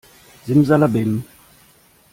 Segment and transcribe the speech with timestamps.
[0.45, 1.11] Simsalabim!